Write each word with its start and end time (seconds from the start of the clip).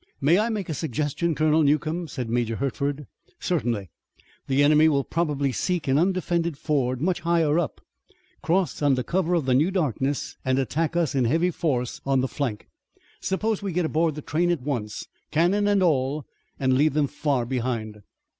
"May 0.19 0.39
I 0.39 0.49
make 0.49 0.67
a 0.67 0.73
suggestion, 0.73 1.35
Colonel 1.35 1.61
Newcomb?" 1.61 2.07
said 2.07 2.27
Major 2.27 2.55
Hertford. 2.55 3.05
"Certainly." 3.39 3.91
"The 4.47 4.63
enemy 4.63 4.89
will 4.89 5.03
probably 5.03 5.51
seek 5.51 5.87
an 5.87 5.99
undefended 5.99 6.57
ford 6.57 6.99
much 7.03 7.19
higher 7.19 7.59
up, 7.59 7.81
cross 8.41 8.81
under 8.81 9.03
cover 9.03 9.35
of 9.35 9.45
the 9.45 9.53
new 9.53 9.69
darkness 9.69 10.37
and 10.43 10.57
attack 10.57 10.95
us 10.95 11.13
in 11.13 11.25
heavy 11.25 11.51
force 11.51 12.01
on 12.03 12.21
the 12.21 12.27
flank. 12.27 12.67
Suppose 13.19 13.61
we 13.61 13.73
get 13.73 13.85
aboard 13.85 14.15
the 14.15 14.23
train 14.23 14.49
at 14.49 14.63
once, 14.63 15.07
cannon 15.29 15.67
and 15.67 15.83
all, 15.83 16.25
and 16.59 16.73
leave 16.73 16.93
them 16.95 17.05
far 17.05 17.45
behind." 17.45 18.01